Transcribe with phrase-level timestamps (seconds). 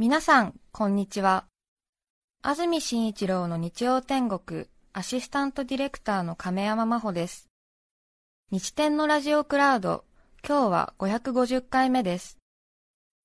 [0.00, 1.46] 皆さん、こんにちは。
[2.40, 7.48] 安住紳一郎の日曜天国、アシスタントディレクターの亀山真帆です。
[8.52, 10.04] 日天のラジオクラウド、
[10.46, 12.38] 今日は550回目です。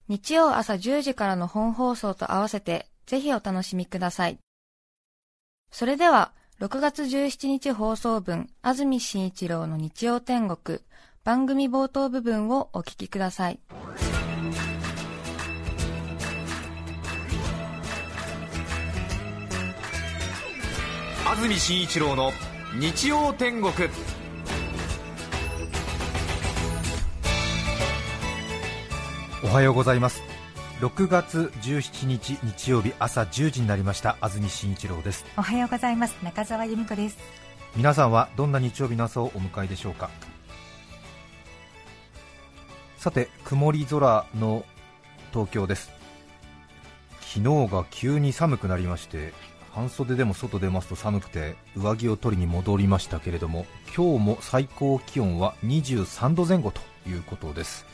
[0.07, 4.39] 日曜朝10時からの本放送と合わせて、ぜひお楽しみください。
[5.71, 10.79] それでは、6月17日放送分、安住紳一郎の日曜天国、
[11.23, 13.59] 番組冒頭部分をお聞きください。
[21.33, 22.31] 安住紳一郎の
[22.79, 23.73] 日曜天国。
[29.43, 30.21] おはようございます。
[30.79, 34.15] 6月17日日曜日朝10時になりました。
[34.21, 35.25] 安住紳一郎です。
[35.35, 36.15] おはようございます。
[36.21, 37.17] 中澤由美子です。
[37.75, 40.11] 皆さんはどんな日曜日の朝をお迎えでしょうか？
[42.99, 44.65] さて曇り空の
[45.31, 45.89] 東京です。
[47.21, 49.33] 昨日が急に寒くなりまして
[49.73, 57.85] 半袖でも外出ますと寒くて上着を取りに戻りましたけれども今日も最高気温は23度前後ということです。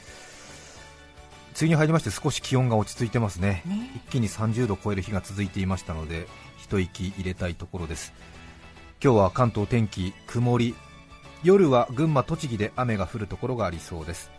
[1.51, 6.27] 梅雨に入りまして少し気温が落ち着いてますね、ね、一気に30度を超える日が続いていましたので
[6.57, 8.13] 一息入れたいところです。
[9.01, 10.75] 今日は関東天気曇り。
[11.43, 14.31] 夜は群馬栃木で雨が降るところがありそうです。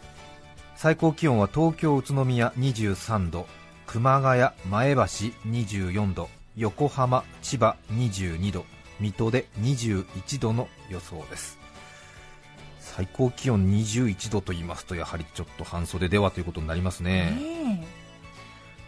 [0.77, 3.47] 最高気温は東京宇都宮23度。
[3.87, 6.29] 熊谷前橋24度
[6.61, 8.67] 横浜、千葉22度、
[9.01, 11.59] 水戸で21度の予想です。
[12.81, 17.87] 最高気温21度と言いますとやはりちょっと半袖ではということになりますね、ね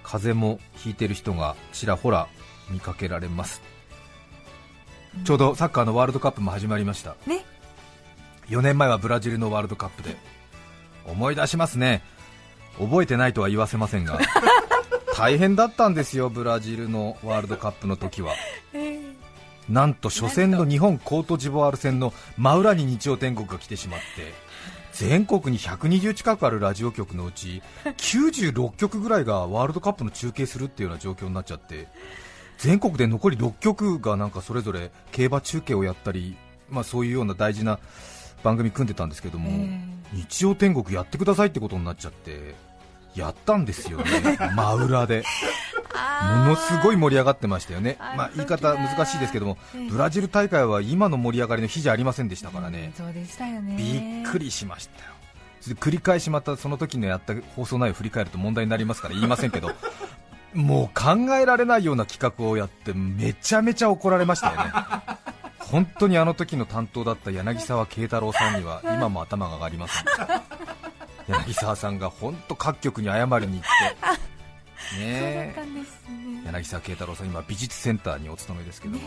[0.03, 2.29] 風邪もひいている人がちらほら
[2.69, 3.63] 見かけられます、
[5.17, 7.47] うん、ちょうどサッカーのワールドカップも始まりました、ね、
[8.49, 10.17] 4年前はブラジルのワールドカップで
[11.07, 12.03] 思い出しますね。
[12.79, 14.19] 覚えてないとは言わせませんが
[15.15, 18.35] 大変だったんですよ、ブラジルのワールドカップの時は。
[19.69, 24.35] なんと初戦の日本コートジボワール戦の真裏に日曜天国が来てしまって
[24.93, 31.87] 全国に120近くあるラジオ局のうち96局ぐらいがワールドカップの中継するっていうような状況になっちゃって
[32.59, 36.37] 全国で残り6局がなんかそれぞれ競馬中継をやったり、
[36.69, 37.79] まあ、そういうような大事な
[38.43, 39.69] 番組組んでたんですけども、
[40.13, 42.55] 日曜天国やってくださいってことになっちゃって
[43.15, 45.25] やったんですよね、 真裏で、
[46.23, 49.59] ものすごい盛り上がってましたよね、まあ、言い方難しいですけども、
[49.91, 53.13] ブラジル大会は今の盛り上がりの日じゃありませんでしたからね、そう
[53.61, 53.77] ね。
[53.77, 59.73] びっくりしましたよ、繰り返しまたその時のやった放送内容を振り返ると問題になりますから言いませんけど、
[60.55, 64.73] もう考えられないような企画をやって、めちゃめちゃ怒られましたよね。
[65.73, 70.05] 本当にあの時の担当だった柳沢慶太郎さんには 今も頭が上がりません
[71.29, 74.23] 柳沢さんが本当各局に謝りに行って。
[74.99, 75.55] ね
[76.45, 79.01] 柳沢慶太郎さん今美術センターにお勤めですけども、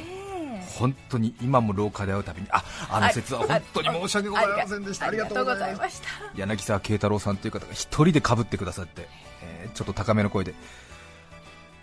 [0.80, 5.08] 本当に今も廊下で会うたびにああの説は本当に申し訳ございませんでした。
[5.08, 6.08] ありがとうございました。
[6.36, 9.08] 柳沢慶太郎さんという方が一人でかぶってくださって、
[9.44, 10.56] えー、ちょっと高めの声で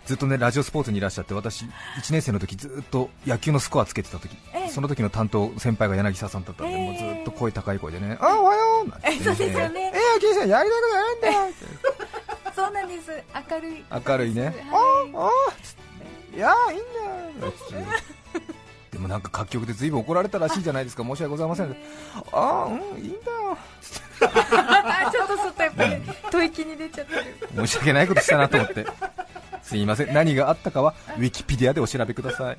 [0.05, 1.69] ずっとねラジオスポーツにいらっしゃって私1
[2.11, 9.93] 年生の時ずっと野球のスコアつけてた時、えー、その時の担当先輩が柳沢さんだったんで、えー、もうずっと声高い声でねあおはようなんて、ね、そうですよね。
[9.93, 11.53] えー、野球さんやりたくないんだよ
[12.55, 13.11] そうなんです。
[13.51, 13.83] 明るい。
[14.07, 14.55] 明るいね、はい、
[15.15, 17.53] ああいやいいんだよ。
[18.91, 21.03] でもなんか各局でずいぶん怒られたらしいじゃないですか。
[21.03, 21.75] 申し訳ございません。
[22.31, 23.57] ああうんいいんだよ。
[24.19, 27.23] ちょっとそっとやっぱり吐息に出ちゃってる。
[27.55, 28.85] 申し訳ないことしたなと思って
[29.63, 30.13] すいません。
[30.13, 32.57] 何があったかはウィキペディアでお調べください。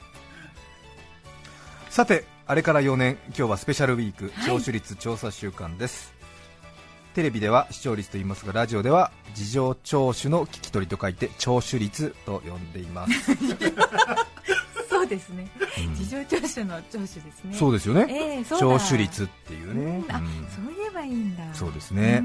[1.95, 6.13] さてあれから4年今日はスペシャルウィーク聴取率調査週間です、
[6.61, 6.69] は
[7.13, 13.13] い、テレビでは視聴率と言いますがラジオでは事情聴取の聞き取りと書いて聴取率と呼んでいます。
[14.91, 15.49] そうですね、
[15.87, 17.55] うん、事情聴取の聴取ですね。
[17.55, 20.19] そうですよね、えー、聴取率っていうね、うん、あ、
[20.53, 21.45] そう言えばいいんだ。
[21.55, 22.25] そうですね、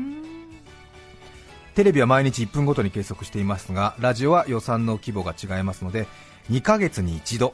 [1.79, 6.07] テレビは毎日1分ごとに計測していますがラジオは予算の規模が違いますので
[6.51, 7.53] 2ヶ月に一度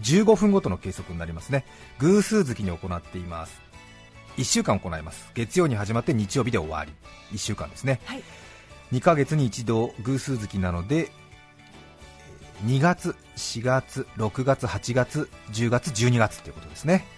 [0.00, 1.64] 15分ごとの計測になりますね。
[1.98, 3.60] 偶数月に行っています。
[4.36, 5.28] 1週間行います。
[5.34, 6.92] 月曜に始まって日曜日で終わり。
[7.32, 8.22] 1週間ですね、はい、
[8.92, 11.10] 2ヶ月に一度偶数月なので
[12.64, 17.08] 2月、4月、6月、8月、10月、12月ということですね。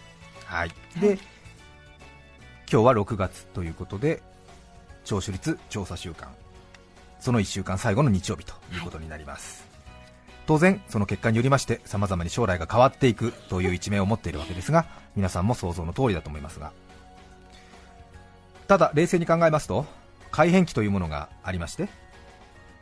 [0.47, 1.19] はい、で、はい、
[2.73, 4.23] 今日は6月ということで
[5.05, 6.29] 聴取率調査週間。
[7.25, 14.85] その1週間最後の日曜日ということになります、はい、当然その結果によりましてさまざまに将来が変わっていくという一面を持っているわけですが
[15.17, 16.73] 皆さんも想像の通りだと思いますが。
[18.69, 19.87] ただ冷静に考えますと
[20.31, 21.89] 改変期というものがありまして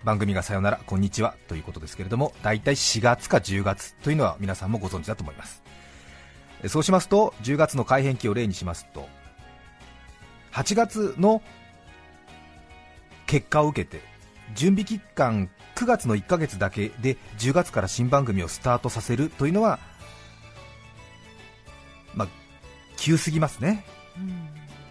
[0.02, 5.62] 番組がさよならこんにちはということですけれども大体4月か10月というのは皆さんもご存知だと思います。
[6.64, 9.08] えそうしますと10月の改編期を例にしますと
[10.50, 11.42] 8月の
[13.32, 14.02] 結果を受けて
[14.54, 19.78] 準備期間9月の1ヶ月だけで10月から新番組をスタートさせるというのは
[22.14, 22.28] まあ
[22.98, 23.86] 急すぎますね。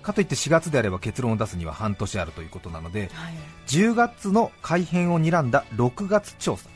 [0.02, 3.34] かといって4月であれば結論を出すには半年あるということなのではい。
[3.68, 6.68] 10月の改編を睨んだ6月調査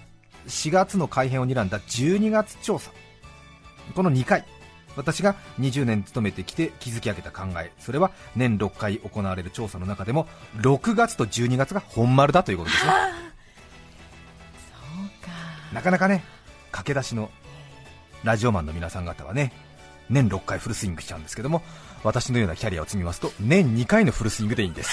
[0.46, 2.92] 4月の改編を睨んだ12月調査
[3.96, 4.46] この2回
[4.95, 10.27] 私が20年勤めてきて築き上げた考えそれは年6回行われる調査の中でも
[10.57, 12.92] 6月と12月が本丸だということですね。
[12.92, 12.97] そ
[15.03, 15.31] うか。
[15.74, 16.24] なかなかね
[16.71, 17.30] 駆け出しの
[18.24, 19.53] ラジオマンの皆さん方はね
[20.09, 21.62] 年6回フルスイングしちゃうんですけども
[22.03, 24.92] 私のようなキャリアを積みますと年2回のフルスイングでいいんです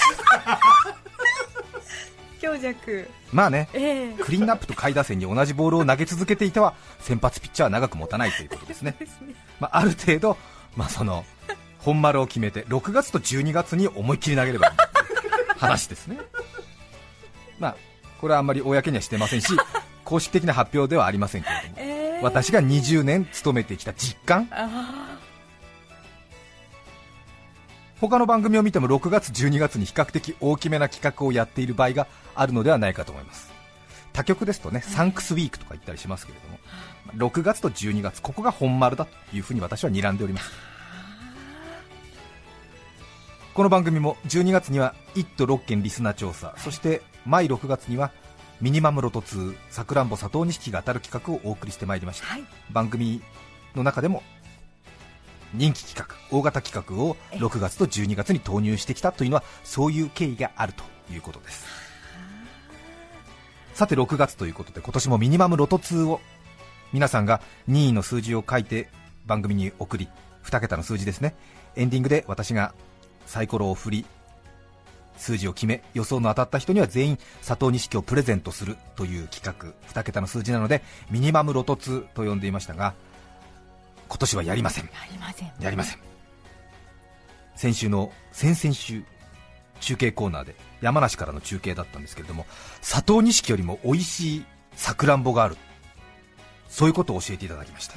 [2.43, 3.09] 強弱。
[3.31, 4.13] まあねええ。
[4.19, 9.33] クリーンアップと下位打線に同じボールを投げ続けていては先発ピッチャーは長く持たないということですね、 ですね。
[9.61, 10.37] まあ、ある程度、
[10.75, 11.23] まあ、その
[11.79, 14.73] 本丸を決めて6月と12月に思いっきり投げればいい
[15.57, 16.17] 話ですね、
[17.59, 17.75] まあ、
[18.19, 19.47] これはあんまり公にはしてませんし
[20.03, 21.75] 公式的な発表ではありませんけれども。
[21.77, 22.19] ええ。
[22.21, 24.49] 私が20年勤めてきた実感
[28.09, 33.49] 他の番組を見ても6月、12月に比較的大きめな企画をやっている場合があるのではないかと思います。
[34.11, 40.51] 他局ですとね、サンクスウィークとか言ったりしますけれども6月と12月、ここが本丸だというふうに私は睨んでおります。
[43.53, 48.11] この番組も12月には1都6県リスナー調査、そして毎6月には
[48.59, 52.43] ミニマムロト2さくらんぼ佐藤錦が当たる企画をお送りしてまいりました、はい。
[52.69, 53.21] 番組
[53.75, 54.23] の中でも
[55.53, 60.83] 人気企画大型企画を6月と12月に投入してきたというのはそういう経緯があると
[61.13, 61.65] いうことです。
[63.73, 66.21] さて6月ということで今年もミニマムロト2を
[66.91, 68.89] 皆さんが任意の数字を書いて
[69.25, 70.07] 番組に送り
[70.43, 71.35] 2桁の数字ですね。
[71.75, 72.73] エンディングで私が
[73.25, 74.05] サイコロを振り
[75.17, 82.93] 数字を決め予想の当たった人には全員佐藤錦をプレゼントするという企画2桁の数字なのでミニマムロト2と呼んでいましたが
[84.13, 84.83] 今年はやりません。
[84.83, 85.51] やりません。
[85.59, 85.99] やりません。
[87.55, 89.03] 先週の先々週
[89.79, 92.45] 中継コーナーで山梨からの中継だったんですけれども
[92.81, 94.45] 佐藤錦よりも美味しい
[94.75, 95.57] さくらんぼがある。
[96.69, 97.95] そういうことを教えていただきました。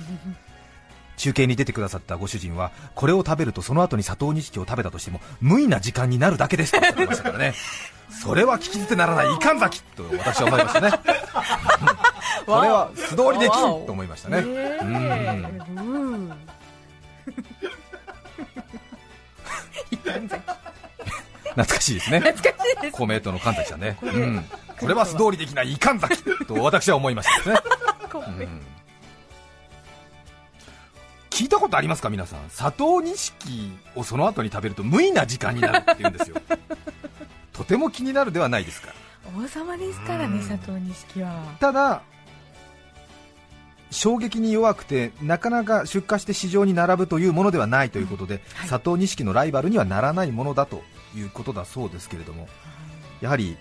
[1.19, 7.53] 中継に出てくださったご主人はこれを食べるとその後に佐藤錦を食べたとしても無意な時間になるだけですとおっしゃってましたからね。
[8.09, 10.91] それは聞き捨てならないいかんざきと私は思いましたね
[12.47, 14.97] これは素通りできんと思いましたね、うん
[15.77, 16.33] うん。
[21.57, 22.21] 懐かしいですね。
[22.21, 22.93] 懐かしいです。
[22.93, 24.45] 公明党の神崎さんね、うん、
[24.79, 27.57] これは素通りできないいかんざきと私は思いましたですね、
[28.15, 28.63] うん。
[31.31, 32.41] 聞いたことありますか皆さん？
[32.51, 36.37] 佐藤錦をその後に食べると無意な時間になるって言うんですよ。
[37.53, 38.93] とても気になるではないですか。
[39.37, 41.57] 王様ですからね佐藤錦は。
[41.59, 42.03] ただ
[43.97, 48.69] 衝撃に弱くてなかなか出荷して市場に並ぶというものではないということで、はい。
[48.69, 50.83] 佐藤錦のライバルにはならないものだと
[51.17, 52.47] いうことだそうですけれども
[53.23, 53.57] やはり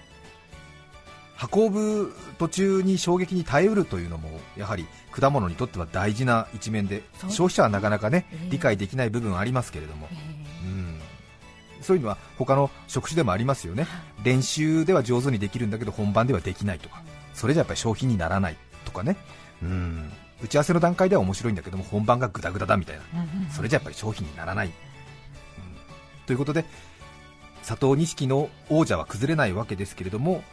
[1.54, 8.50] 運ぶ途中に衝撃に耐えうるというのもやはり果物にとっては大事な一面で消費者はなかなかね、ええ。
[8.52, 10.10] 理解できない部分はありますけれども。
[10.12, 10.16] え、
[10.66, 11.00] うん、
[11.82, 13.88] そういうのは他の職種でもありますよね。
[14.24, 17.02] 練習では上手にできるんだけど本番ではできないとか。
[17.34, 19.18] それじゃやっぱり商品にならないとかね、
[19.62, 20.12] うん、
[20.44, 23.04] 打ち合わせの段階では面白いんだけども本番がグダグダだみたいな。
[23.52, 24.74] それじゃやっぱり商品にならない、うん。
[26.26, 26.66] ということで
[27.66, 30.44] 佐藤錦の王者は崩れないわけですけれども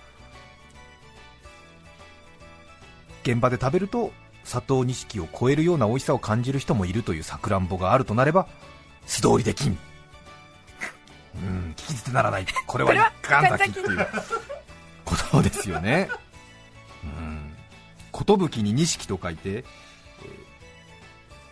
[3.23, 4.13] 現場で食べると
[4.45, 8.49] 佐藤錦を超えるような美味しさを感じる人もいるというさくらんぼがあるとなれば
[9.07, 9.79] 素通りできん
[11.35, 12.47] うん聞き捨てならない。
[12.67, 14.07] これは一貫咲きっていう
[15.05, 16.09] ことですよね。
[17.05, 17.32] うん
[18.13, 19.65] 寿に錦と書いて、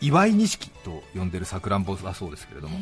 [0.01, 2.79] 祝い錦と呼んでるさくらんぼだそうですけれども、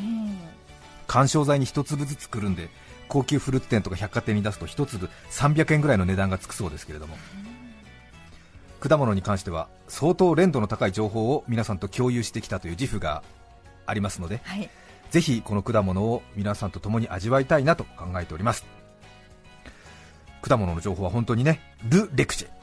[1.08, 2.68] 緩衝材に一粒ずつくるんで
[3.08, 7.16] 高級フルーツ店とか百貨店に出すと一粒300円ぐらいの値段がつくそうですけれども
[8.80, 13.24] 果物に関しては相当連度の高い情報を皆さんと共有してきたという自負が
[13.86, 14.70] ありますのではい
[15.10, 18.66] ぜひこの果物を皆さんと共に味わいたいなと考えております
[20.42, 22.57] 果物の情報は本当にねル・レクチェ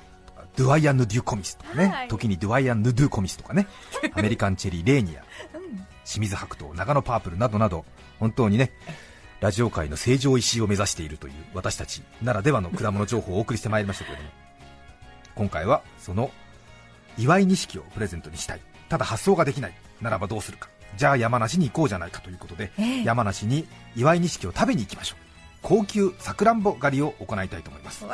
[0.55, 2.07] ドゥアイアンヌ・デュ・コミスとかね、はい。
[2.07, 3.67] 時にドゥアイアンヌ・ドゥ・コミスとかね
[4.13, 5.21] アメリカンチェリー・レーニア
[5.57, 5.85] うん。
[6.05, 7.85] 清水白桃長野パープルなどなど
[8.19, 8.71] 本当にね
[9.41, 14.29] ラジオ界の成城石井を目指しているという私たちならではの果物情報をお送りしてまいりましたけれども
[15.35, 16.31] 今回はその
[17.17, 18.61] 祝い錦をプレゼントにしたい。
[18.89, 20.69] ただ発送ができないならばどうするか。
[20.97, 23.03] じゃあ山梨に行こうじゃないかということで、ええ。
[23.03, 25.25] 山梨に祝い錦を食べに行きましょう。
[25.61, 28.05] 高級さくらんぼ狩りを行いたいと思います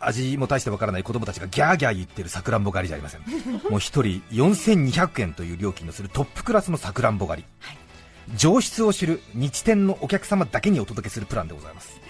[0.00, 3.20] 味も大してわからない子供たちがギャーギャー言ってるさくらんぼ狩りじゃありません。
[3.70, 12.00] もう一人4200円という料金のするトップクラスのさくらんぼ狩り、上質を知る日天のお客様だけにお届けするプランでございます。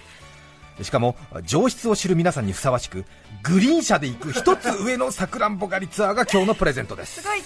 [0.81, 3.05] しかも上質を知る皆さんにふさわしく
[3.41, 7.21] グリーン車で行く一つ上のさくらんぼ狩りツアーが今日のプレゼントです。
[7.21, 7.41] すごい。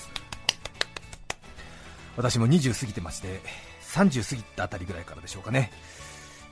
[2.17, 3.41] 私も20過ぎてまして
[3.93, 5.71] 30過ぎたあたりぐらいからでしょうかね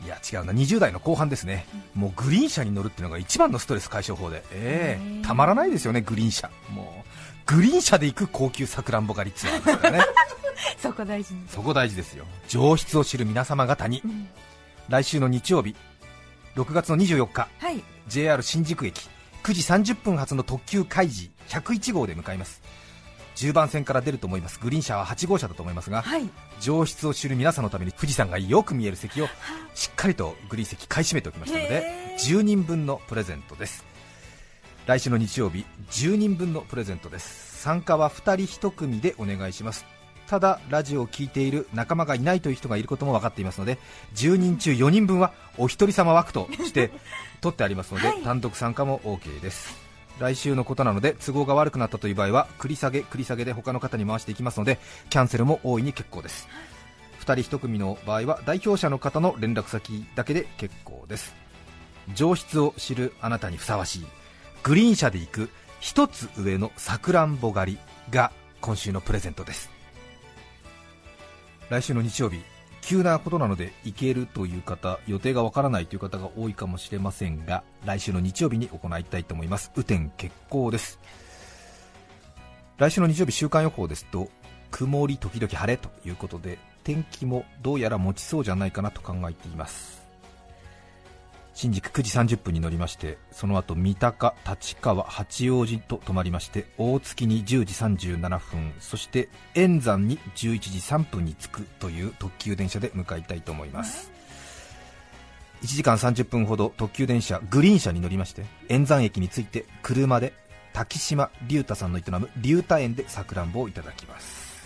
[0.04, 0.54] いや違うな。
[0.54, 5.16] 20代の後半ですね、もうグリーン車に乗るっていうのが一番のストレス解消法で、ええ。
[5.16, 10.06] へえたまらないですよね、グリーン車、もうグリーン車で行く高級さくらんぼ狩りツアーですからね、
[10.82, 14.30] そこ大事にそこ大事ですよ、上質を知る皆様方に、ん。
[14.88, 15.76] 来週の日曜日、
[16.56, 17.84] 6月の24日、はい。
[18.08, 19.10] JR 新宿駅
[19.44, 22.62] 9時30分発の特急カイジ101号で向かいます。
[23.40, 24.60] 10番線から出ると思います。
[24.60, 26.30] グリーン車は8号車だと思いますが、はい。
[26.60, 29.28] 上質を知る皆さんのために富士山がよく見える席を
[29.74, 33.86] しっかりとグリーン席買い占めておきましたのでへー10人分のプレゼントです。
[34.88, 37.62] 来週の日曜日10人分のプレゼントです。
[37.62, 39.86] 参加は2人1組でお願いします。
[40.28, 43.80] ただラジオを聞いている仲間がいないという人がいることも分かっていますので
[44.14, 46.92] 10人中4人分はお一人様枠として
[47.42, 48.22] 取ってありますので、 はい。
[48.22, 49.89] 単独参加も OK です
[50.20, 54.78] 来週のことなので都合が悪くなったという場合は繰り下げ繰り下げで他の方に回していきますので
[55.10, 56.48] キャンセルも大いに結構です。
[57.22, 61.36] 2人1組の場合は代表者の方の連絡先だけで結構です。
[62.14, 64.06] 上質を知るあなたにふさわしい
[64.64, 65.50] グリーン車で行く
[65.80, 67.80] 一つ上のさくらんぼ狩り
[68.12, 69.70] が今週のプレゼントです。
[71.70, 72.42] 来週の日曜日
[72.82, 79.72] 急なことなので行けるという方予定がわからないという方が多いかもしれませんが来週の日曜日に行いたいと思います。
[79.76, 81.00] 雨天決行です。
[82.78, 84.30] 来週の日曜日週間予報ですと
[84.72, 90.09] 曇り時々晴れということで天気もどうやら持ちそうじゃないかなと考えています。
[91.62, 104.10] 新宿9時30分に乗りましてその後三鷹、立川、八王子と止まりまして大月に10時37分そして円山に11時3分に着くという特急電車で向かいたいと思います。
[105.62, 110.32] 1時間30分ほど特急電車グリーン車に乗りまして円山駅に着いて車で
[110.72, 114.66] 滝島龍太さんの営む龍太園でさくらんぼをいただきます。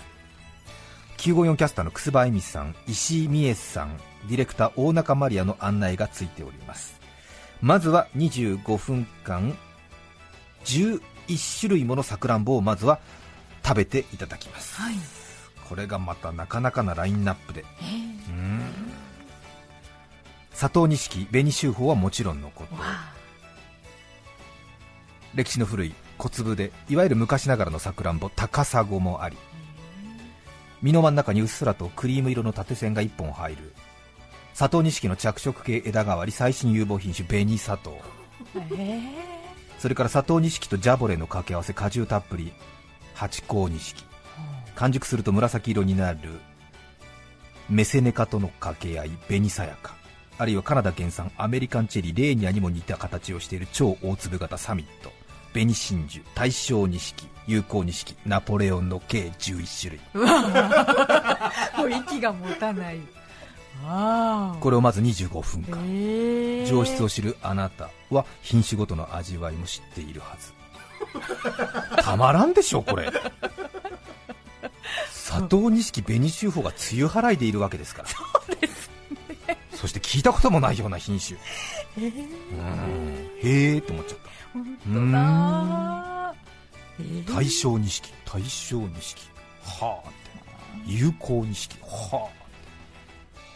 [1.18, 7.00] 954キャスターの楠葉恵美さん石井美恵さんディレクター大中マリアの案内がついております。
[7.62, 9.58] まずは25分間
[10.66, 11.00] 11
[11.60, 13.00] 種類ものさくらんぼをまずは
[13.64, 14.96] 食べていただきます、はい。
[15.70, 17.66] これがまたなかなかなラインナップで。
[17.82, 18.62] えーうん。
[20.52, 22.76] 佐藤錦紅秀峰はもちろんのこと。
[25.34, 29.38] 歴史の古い小粒でいわゆる昔ながらのさくらんぼ高砂もあり。
[30.82, 33.74] 実の真ん中にうっすらとクリーム色の縦線が1本入る
[34.56, 38.00] 佐藤錦の着色系枝代わり最新有望品種紅砂糖。
[38.78, 39.00] え。
[39.80, 42.54] それから佐藤錦とジャボレの掛け合わせ果汁たっぷり
[43.14, 44.04] 八甲錦。
[44.76, 46.20] 完熟すると紫色になる
[47.70, 49.96] メセネカとの掛け合い紅さやか。
[50.38, 55.12] あるいはカナダ原産アメリカンチェリーレーニアにも似た形をしている超大粒型サミット。
[55.54, 60.00] 紅真珠大正錦有効錦ナポレオンの計11種類。
[60.14, 63.00] ー もう息が持たない
[64.60, 65.80] これをまず25分間。
[65.86, 66.68] えー。
[66.68, 70.54] 上質を知るあなたは品種ごとの味わいも知っているはず。
[72.02, 73.12] たまらんでしょこれ。
[75.12, 78.10] 佐藤錦紅秀峰が梅雨払いでいるわけですから。
[79.76, 81.38] そして聞いたこともないような品種。
[81.98, 82.14] えー。
[82.14, 83.40] うん。
[83.42, 84.18] へえと思っちゃっ
[84.54, 86.36] 本当だ。
[87.00, 87.26] えー。
[87.26, 89.22] た大正錦大正錦。
[89.66, 90.20] はあって。
[90.86, 91.78] 有効錦。
[91.82, 92.43] はあ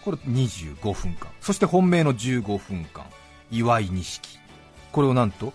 [0.07, 1.29] これ25分間。
[1.41, 3.03] そして本命の15分間。
[3.51, 4.39] 祝い錦。
[4.93, 5.51] これをなんと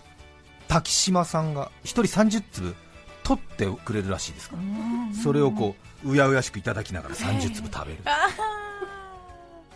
[0.67, 2.75] 滝島さんが1人30粒
[3.23, 4.61] 取ってくれるらしいですから。
[4.61, 4.65] う
[5.09, 7.99] んそれをこううやうやしくいただきながら30粒食べる。
[8.05, 8.27] あ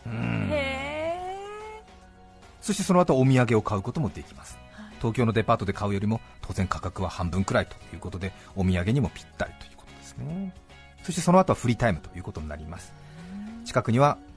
[0.06, 0.50] うーん。
[0.52, 1.42] へ
[2.62, 4.60] そしてその後お土産を買うこともできます。
[5.00, 10.54] 東京のデパートで買うよりも当然価格は半分くらいということでお土産にもぴったりということですね。
[11.02, 12.94] そしてその後はフリータイムということになります。
[13.66, 14.28] 近くにはあ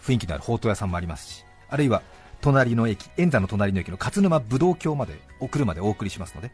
[0.00, 2.02] 雰囲気のあるほうとう屋さんもありますしあるいは
[2.40, 6.50] 隣の駅円山の隣の駅の勝沼ぶどう郷までお車でお送りしますので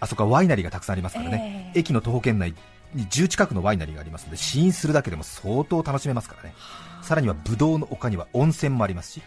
[0.00, 1.80] あそこはワイナリーがたくさんありますからね、ええ。
[1.80, 2.54] 駅の徒歩圏内
[2.94, 6.54] に10近くのワイナリーがありますので試飲するだけでも相当楽しめますからね。
[7.02, 9.22] さらにはブドウの丘には温泉もありますし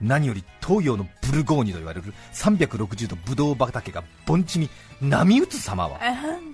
[0.00, 4.68] 何より東洋のブルゴーニュと言われる360度ブドウ畑が盆地に
[5.00, 5.98] 波打つ様は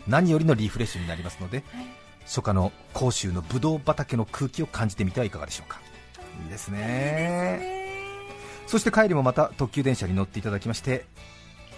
[0.07, 1.63] 何よりのリフレッシュになりますので、
[2.25, 5.81] 初夏の甲州のブドウ畑の空気を感じてみてはいかがでしょうか。
[6.43, 7.85] いいですね。
[8.67, 11.05] そして帰りもまた特急電車に乗っていただきまして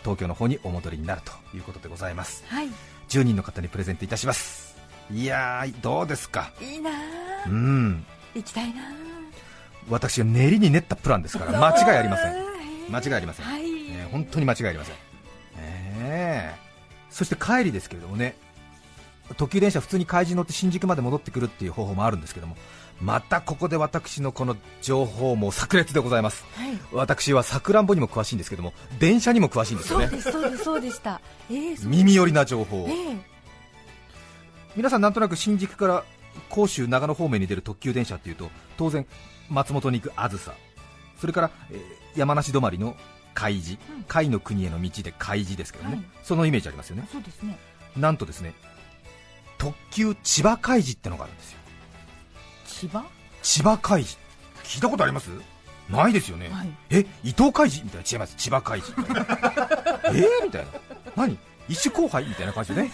[0.02, 2.44] 東京の方にお戻りになるということでございます。
[2.48, 2.68] はい。
[3.08, 4.76] 10人の方にプレゼントいたします。
[5.10, 6.50] いやーどうですか？
[6.60, 8.06] いいなうーん。
[8.34, 8.94] 行きたいなー。
[9.88, 12.34] 私が練りに練ったプランですから間違いありません。
[12.90, 14.94] 間違いありません、はい、えー本当に間違いありません、
[15.58, 17.12] えー。
[17.12, 18.36] そして帰りですけれどもね
[19.34, 22.56] 特急電車普通に海事乗って新宿まで戻ってくるっていう方法もあるんですけども
[23.00, 26.44] またここで私のこの情報も炸裂でございます。
[26.56, 26.78] はい。
[26.92, 30.08] 私はさくらんぼにも詳しいんですけども電車にも詳しいんですよね。
[30.08, 31.20] そうですそうですそうでした。
[31.50, 32.88] えー、耳寄りな情報を。
[32.88, 33.16] ええ。
[34.76, 36.04] 皆さんなんとなく新宿から
[36.48, 39.06] 甲州長野方面に出る特急電車っていうと当然
[39.50, 40.54] 松本に行くあずさ。
[41.20, 41.80] それから、えー
[42.16, 42.96] 山梨止まりの
[43.34, 44.04] 海事うん。
[44.08, 46.04] 海の国への道で海事ですけどね、はい。
[46.22, 47.06] そのイメージありますよね。
[47.12, 47.58] そうですね。
[47.94, 48.54] なんとですね
[49.58, 51.58] 特急千葉海事ってのがあるんですよ。
[52.66, 53.04] 千葉？
[53.42, 54.16] 千葉海事
[54.64, 55.30] 聞いたことあります？
[55.88, 56.68] ないですよね、はい。
[56.90, 58.06] え伊藤海事みたいな。
[58.10, 58.34] 違います。
[58.36, 60.44] 千葉海事みたいなえー？
[60.44, 60.68] みたいな。
[61.14, 61.38] 何？
[61.68, 62.26] 一種後輩？
[62.28, 62.92] みたいな感じでね。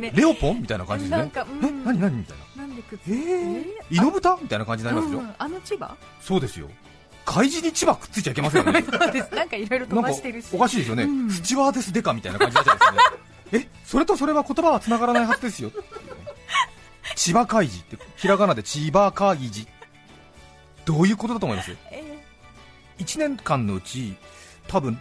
[0.00, 0.12] ね。
[0.14, 0.60] えレオポン？
[0.60, 1.22] みたいな感じでね。
[1.22, 1.66] うん。
[1.66, 2.00] え何？
[2.00, 2.16] 何？
[2.16, 2.62] みたいな。
[2.66, 5.96] なんでくっつえー、イノブタみたいな感じになりますよ、うんあの千葉？
[6.20, 6.68] そうですよ。
[7.24, 8.82] 海事に千葉くっついちゃいけませんよね。
[8.82, 9.32] そうです。
[9.34, 10.48] なんかいろいろ飛ばしてるし。
[10.52, 11.30] おかしいですよね、うん。
[11.30, 12.98] スチュワーデスデカみたいな感じになっちゃうんですよね。
[13.54, 15.70] えそれとそれは言葉は繋がらないはずですよ
[17.22, 19.68] 千葉海事ってひらがなで千葉海事。
[20.84, 21.70] どういうことだと思います？
[21.92, 22.02] え
[22.98, 24.16] 1年間のうち
[24.66, 24.98] 多分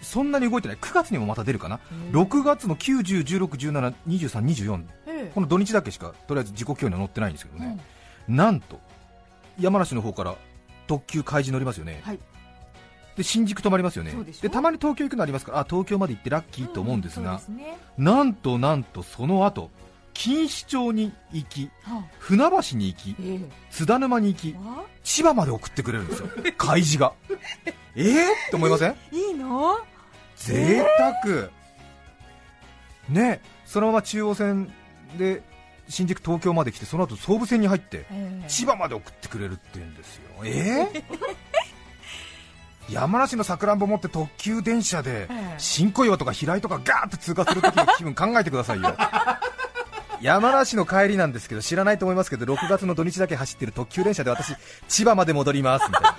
[0.00, 0.78] そんなに動いてない。
[0.78, 2.22] 9月にもまた出るかな、うん。
[2.22, 7.78] 6月の9、10、16、17、23、24ーえこの土日だけしかとりあえず時刻表には載ってないんですけどえね、
[8.28, 8.80] なんと
[9.60, 10.36] 山梨の方から
[10.86, 12.18] 特急海事乗りますよね、はい。
[13.14, 14.14] で新宿止まりますよね。
[14.40, 17.76] でたまに東京行くのありますからあ東京まで行ってラッキーと思うんですが、そうですね。
[17.98, 19.68] なんとなんとその後
[20.18, 22.04] 錦糸町に行きはあ。
[22.18, 23.38] 船橋に行きえ
[23.70, 24.56] 津田沼に行き
[25.04, 27.12] 千葉まで送ってくれるんですよ海事が。
[27.94, 28.96] えーって思いません？
[29.12, 29.78] いいの？
[30.36, 31.48] 贅沢。
[33.08, 34.72] ねそのまま中央線
[35.16, 35.42] で
[35.88, 38.48] 新宿東京まで来てその後総武線に入ってええ。
[38.48, 40.22] 千葉まで送ってくれるって言うんですよ。
[40.44, 41.04] えー
[42.90, 45.54] 山梨のさくらんぼ持って特急電車でええ。
[45.58, 48.94] 新小岩とか平井とかガーッと通過するときの気分考えてくださいよ
[50.20, 54.54] 山梨の帰りなんですけど知らないと思いますけど6月の土日だけ走ってる特急電車で私
[54.88, 56.16] 千葉まで戻りますみたいな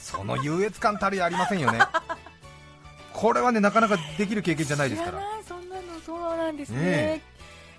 [0.00, 1.80] その優越感たるやありませんよね。
[3.12, 5.20] これはねなかなかできる経験じゃないですから。
[5.46, 6.80] そんなのそうなんですね。
[6.80, 7.22] ね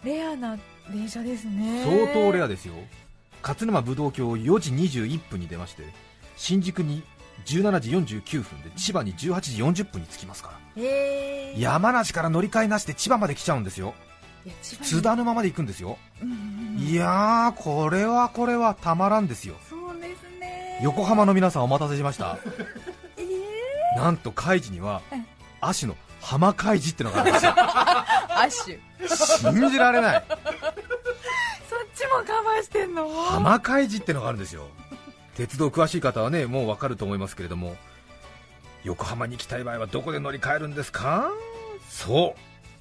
[0.03, 0.57] レアな
[0.91, 1.83] 電車ですね。
[1.85, 2.73] 相当レアでですよ。
[3.41, 5.83] 勝沼武道橋4時21分に出まして
[6.35, 7.03] 新宿に
[7.45, 10.83] 17時49分で千葉に18時40分に着きますから。
[10.83, 11.61] ええ。
[11.61, 13.93] 山梨から乗り換えなしで千葉まで来ちゃうんですよ
[14.61, 15.97] 津田沼まで行くんですよ。
[16.21, 16.37] うんうん
[16.77, 16.83] うん。
[16.83, 19.55] いやーこれはこれはたまらんですよ。
[19.69, 20.79] そうですね。
[20.83, 22.37] 横浜の皆さんお待たせしました。
[23.17, 23.23] え
[23.95, 25.25] えなんと海事にはうん
[25.61, 27.55] 足の浜海事ってのがあるんですよ。
[29.51, 30.23] 信じられない。
[30.29, 30.37] そっ
[31.95, 33.07] ちもカバーしてんの？
[33.09, 34.67] 浜海事ってのがあるんですよ。
[35.35, 37.75] 鉄道詳しい方はねもうわかると思いますけれども。
[38.83, 41.31] 横浜に行きたい場合はどこで乗り換えるんですか？
[41.89, 42.35] そ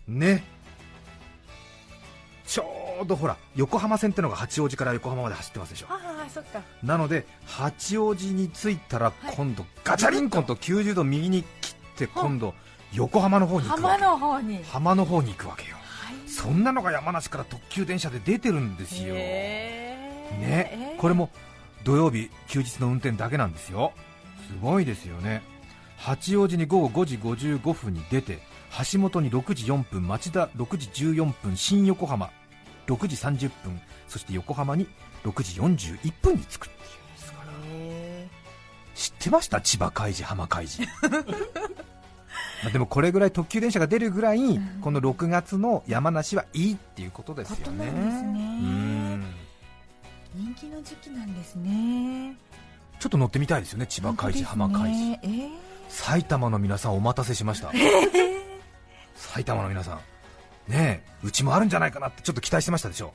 [0.08, 0.12] う。
[0.12, 0.44] ね
[2.46, 5.86] ちょうどほら横浜線ってのが八王子から横浜まで走ってますでしょ。
[5.88, 6.60] ああそっか。
[6.82, 9.34] なので八王子に着いたらはい。
[9.34, 12.54] 今度ガチャリンコンと90度右に切って今度
[12.92, 14.64] 横浜の方に行くわ浜けの方に。
[14.64, 15.76] 浜の方に行くわけよ。
[15.76, 16.28] はい。
[16.28, 19.20] そんなのが山梨から特急電車で出てるんですよ、ね。
[20.40, 21.00] えー。
[21.00, 21.30] これも
[21.84, 23.92] 土曜日休日の運転だけなんですよ。
[24.48, 25.42] すごいですよね。
[25.96, 28.38] 八王子に午後5時55分に出て
[28.92, 32.30] 橋本に6時4分町田6時14分新横浜
[32.86, 34.86] 6時30分そして横浜に
[35.24, 38.28] 6時41分に着くっていうんですからへ
[38.94, 39.60] 知ってました？
[39.60, 40.82] 千葉海事浜海事。
[42.62, 44.80] まあでもこれぐらい特急電車が出るぐらい、ん。
[44.80, 47.86] この6月の山梨はいいっていうことですよね。
[47.90, 49.20] ね。
[50.34, 52.34] 人気の時期なんですね。
[52.98, 55.10] ちょっと乗ってみたいですよね千葉海事、浜海事。
[55.12, 55.50] 事えー。
[55.88, 57.70] 埼玉の皆さんお待たせしました
[59.32, 60.00] 埼玉の皆さん。
[60.70, 63.12] ねえうちもあるんじゃないかなってちょっと期待してましたでしょ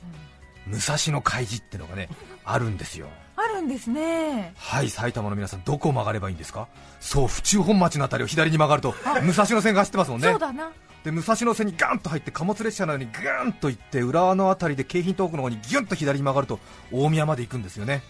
[0.66, 2.08] 武蔵野海事ってのがね
[2.44, 3.08] あるんですよ。
[3.36, 4.52] あるんですね。
[4.56, 6.68] はい埼玉の皆さんどこを曲がればいいんですか？
[7.00, 10.28] そう府中本町のあたりを左に曲がると武蔵野線が走ってますもんね。
[10.30, 10.70] そうだな。
[11.04, 16.60] で武蔵野線にガンと入って貨物列車のようにグーンと行って浦和の辺りで京浜東北の方にギュンと左に曲がると
[16.92, 18.02] 大宮まで行くんですよね。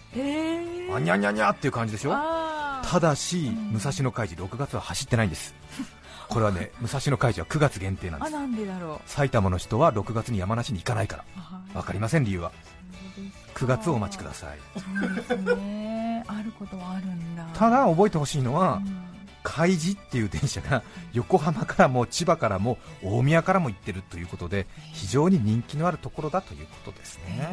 [0.93, 2.11] あにゃにゃにゃっていう感じでしょ？
[2.83, 5.55] ただし武蔵野海事6月は走ってないんです
[6.31, 8.35] これはね武蔵野海事は9月限定なんです。
[8.35, 9.11] あなんでだろう。
[9.11, 11.25] 埼玉の人は6月に山梨に行かないから。
[11.37, 12.53] あわかりません理由は。
[13.17, 13.65] そうですか。
[13.65, 14.59] 9月をお待ちください。
[14.79, 16.25] そうですね。
[16.27, 17.45] あることはあるんだ。
[17.55, 19.11] ただ覚えてほしいのはうん。
[19.43, 20.83] 海事っていう電車が
[21.15, 27.49] 横浜からも千葉からも大宮からも行ってるということで非常に人気のあるところだということですね。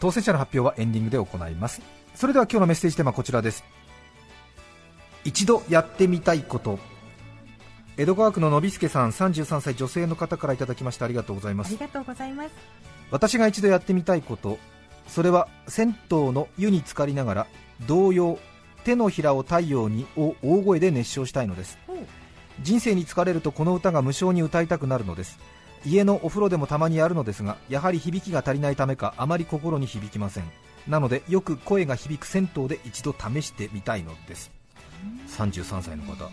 [0.00, 1.82] 当選者の発表はエンディングで行います。
[2.14, 3.62] それでは今日のメッセージテーマはこちらです
[5.24, 6.78] 一度やってみたいこと。
[7.96, 11.04] 江戸川区ののびすけさん33歳女性の方からいただきました。
[11.04, 11.68] ありがとうございます。
[11.68, 12.50] ありがとうございます。
[13.10, 14.58] 私が一度やってみたいこと。
[15.06, 17.46] それは銭湯の湯に浸かりながら
[17.86, 18.38] 童謡
[18.84, 21.78] 手のひらを太陽にを大声で熱唱したいのです。
[22.60, 25.38] 人生に疲れるとこの歌が無性に歌いたくなるのです。
[25.84, 30.44] 家のお風呂でもたまにやるのですがやはり響きが足りないためかあまり心に響きません。
[30.88, 34.50] なのでよく声が響く銭湯で一度試してみたいのです
[35.28, 36.30] 33歳の方。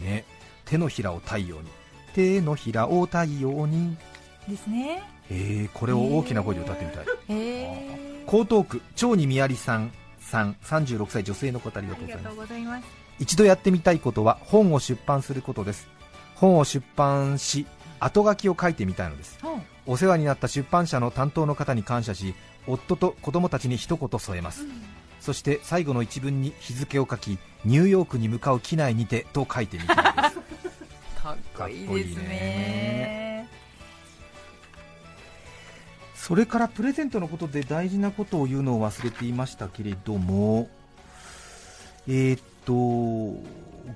[0.00, 0.24] ね。
[0.64, 1.68] 手のひらを太陽に。
[2.14, 3.96] 手のひらを太陽に。
[4.48, 5.02] ですね。
[5.30, 7.06] えー、これを大きな声で歌ってみたい。
[7.28, 10.56] へえ江東区長にみやりさんさん。
[10.64, 12.84] 36歳女性の方ありがありがととうございます。
[13.18, 15.88] 一度やってみたいことは本を出版することです。
[16.34, 17.66] 本を出版し
[18.00, 19.38] 後書きを書いてみたいのです。
[19.86, 22.34] お世話になった出版社の担当の方に感謝し
[22.66, 24.64] 夫と子供たちに一言添えます
[25.24, 30.04] そして最後の一文に日付を書きニューヨークに向かう機内にてと書いてみたいです。
[31.24, 33.48] かっこいいですね。
[36.14, 40.68] それからプレゼントのことで大事なことを言うのを忘れていましたけれども
[42.06, 42.72] えーっと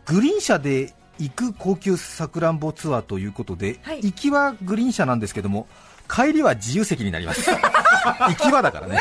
[0.07, 4.01] グリーン車で行く高級さくらんぼツアーということで、はい。
[4.01, 5.69] 行きはグリーン車なんですけども
[6.09, 7.51] 帰りは自由席になります。
[7.53, 8.99] 行きはだからね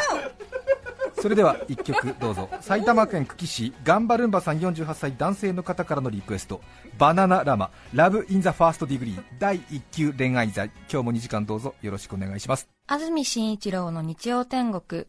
[1.19, 6.61] それでは1曲どうぞ埼玉県久喜市ガンバルンバさん48歳男性の方からのリクエスト
[6.97, 15.07] バナナラマ Love in the First Degree 第1級恋愛罪今日も2時間どうぞよろしくお願いします安住紳一郎の日曜天国。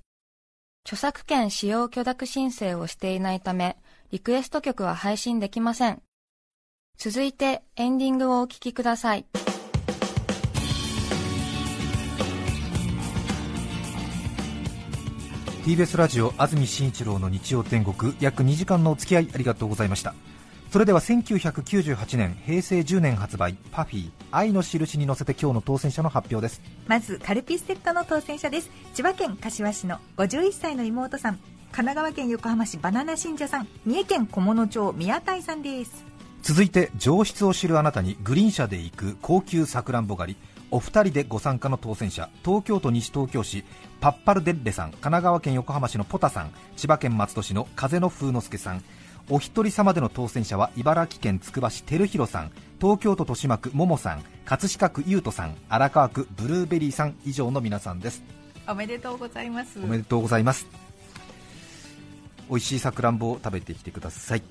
[0.85, 3.77] 著作権使用許諾申請をしていないため、
[4.11, 6.03] リクエスト曲は配信できません。
[6.97, 9.27] 続いてエンディングをお聴きください。
[15.69, 18.15] TBS ラジオ安住紳一郎の日曜天国。
[18.21, 20.15] 約2時間のお付き合いありがとうございました。
[20.73, 26.63] それでは1998年平成10年発売パフィー愛の印に乗せて今日の当選者の発表です。
[26.87, 28.71] まずカルピスセットの当選者です。
[28.95, 31.35] 千葉県柏市の51歳の妹さん。
[31.35, 33.69] 神奈川県横浜市バナナ信者さん。
[33.85, 36.03] 三重県菰野町宮台さんです。
[36.41, 40.39] 続いて上質を知るあなたにグリーン車で行く高級さくらんぼ狩り
[40.71, 43.65] お二人でご参加の当選者東京都西東京市
[44.01, 48.83] パッパルデッレさん神奈川県横浜市のポタさん千葉県松戸市の風の風之助さん。
[49.31, 52.51] お一人様での当選者は茨城県つくば市照弘さん
[52.81, 58.23] 東京都豊島区桃さん葛飾区優斗さん荒川区ブルーベリーさん以上の皆さんです。
[58.67, 59.79] おめでとうございます。
[59.83, 60.67] おめでとうございます。
[62.49, 64.43] 美味しいさくらんぼを食べてきてください。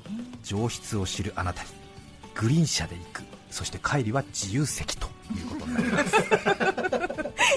[0.43, 1.69] 上質を知るあなたに
[2.35, 3.23] グリーン車で行く。
[3.49, 6.03] そして帰りは自由席ということになりま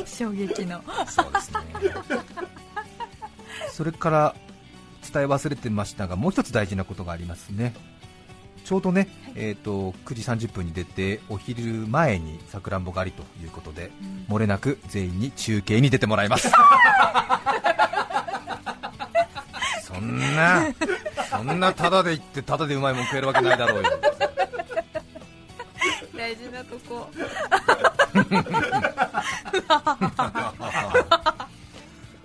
[0.07, 0.17] す。
[0.17, 0.83] 衝撃の。
[1.07, 1.61] そうですね。
[3.73, 4.35] それから
[5.13, 7.75] 伝え忘れてましたがもう一つ大事なことがありますね。
[8.65, 13.91] ちょうどね、えー、と9時30分に出てお昼前にさくらんぼ狩りということで、
[14.29, 16.51] 漏れなく全員に中継に出てもらいます。
[19.83, 20.69] そんな
[21.29, 23.91] そんなタダで行ってタダでうまいもん食えるわけないだろうよ。
[26.17, 27.09] 大事なとこ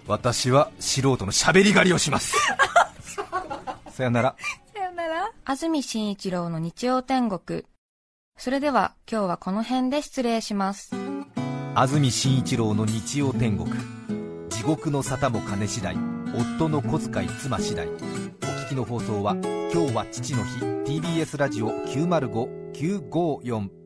[0.07, 2.35] 私は素人のしゃべり狩りをします。
[3.91, 4.35] さよなら。
[4.73, 5.31] さよなら。
[5.45, 7.63] 安住紳一郎の日曜天国。
[8.37, 10.91] それでは今日はこの辺で失礼します。
[11.73, 13.71] 安住紳一郎の日曜天国。
[14.49, 15.97] 地獄の沙汰も金次第
[16.57, 17.87] 夫の小遣い妻次第。
[17.87, 19.35] お聞きの放送は
[19.73, 20.59] 今日は父の日。
[20.85, 23.84] TBS ラジオ905954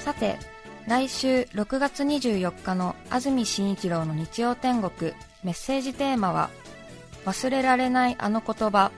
[0.00, 0.38] さて
[0.86, 5.12] 来週6月24日の安住紳一郎の日曜天国
[5.44, 6.50] メッセージテーマは
[7.26, 8.90] 「忘れられないあの言葉」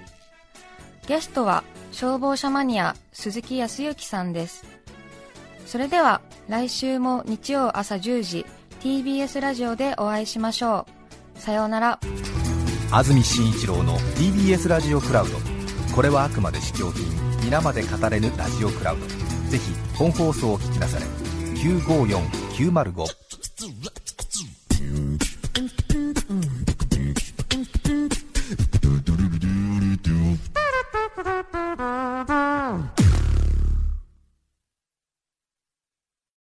[1.07, 4.65] ゲストは消防車マニア鈴木康之さんです。
[5.67, 8.47] それでは来週も日曜朝10時
[8.81, 10.87] TBS ラジオでお会いしましょ
[11.37, 11.41] う。
[11.41, 11.99] さようなら。
[12.93, 15.39] 安住紳一郎の TBS ラジオクラウド。
[15.95, 17.05] これはあくまで試供品。
[17.43, 19.07] 皆まで語れぬラジオクラウド。
[19.51, 21.05] ぜひ本放送を聞きなされ
[21.57, 23.05] 954-905